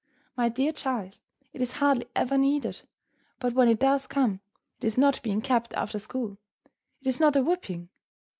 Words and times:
My 0.35 0.49
dear 0.49 0.71
child, 0.71 1.19
it 1.53 1.61
is 1.61 1.73
hardly 1.73 2.07
ever 2.15 2.35
needed, 2.35 2.81
but 3.37 3.53
when 3.53 3.67
it 3.67 3.77
does 3.77 4.07
come, 4.07 4.39
it 4.79 4.85
is 4.87 4.97
not 4.97 5.21
being 5.21 5.43
kept 5.43 5.75
after 5.75 5.99
school; 5.99 6.39
it 7.01 7.05
is 7.05 7.19
not 7.19 7.35
a 7.35 7.43
whipping. 7.43 7.89